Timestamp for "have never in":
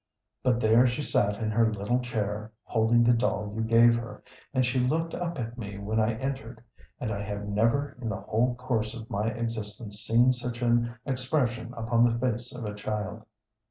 7.21-8.09